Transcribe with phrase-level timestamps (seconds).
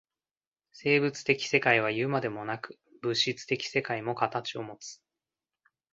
[0.71, 4.99] 生物的世界はいうまでもなく、物質的世界も形をもつ。